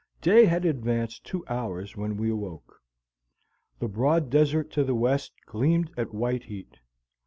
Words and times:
Day 0.19 0.45
had 0.45 0.65
advanced 0.65 1.23
two 1.27 1.45
hours 1.47 1.95
when 1.95 2.17
we 2.17 2.31
awoke. 2.31 2.81
The 3.77 3.87
broad 3.87 4.31
desert 4.31 4.71
to 4.71 4.83
the 4.83 4.95
west 4.95 5.31
gleamed 5.45 5.91
at 5.95 6.11
white 6.11 6.45
heat. 6.45 6.79